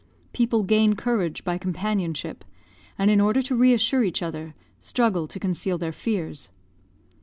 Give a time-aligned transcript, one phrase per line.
[0.33, 2.43] People gain courage by companionship,
[2.97, 6.49] and in order to re assure each other, struggle to conceal their fears.